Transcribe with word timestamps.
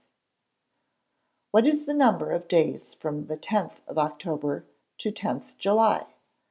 What 1.51 1.67
is 1.67 1.85
the 1.85 1.93
number 1.93 2.31
of 2.31 2.47
days 2.47 2.95
from 2.95 3.27
10th 3.27 3.85
of 3.87 3.99
October 3.99 4.65
to 4.97 5.11
10th 5.11 5.55
July? 5.59 6.07